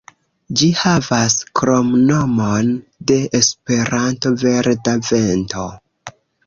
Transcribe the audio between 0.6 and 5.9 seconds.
Ĝi havas kromnomon de Esperanto, "Verda Vento".